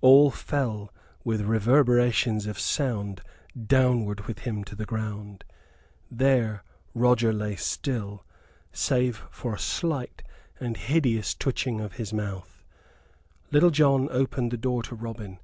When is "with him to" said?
4.22-4.74